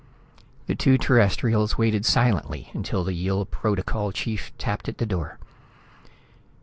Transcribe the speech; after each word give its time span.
The 0.65 0.73
two 0.73 0.97
Terrestrials 0.97 1.77
waited 1.77 2.07
silently 2.07 2.71
until 2.73 3.03
the 3.03 3.13
Yill 3.13 3.45
Protocol 3.45 4.11
chief 4.11 4.51
tapped 4.57 4.89
at 4.89 4.97
the 4.97 5.05
door. 5.05 5.37